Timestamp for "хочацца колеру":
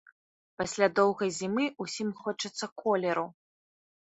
2.23-3.27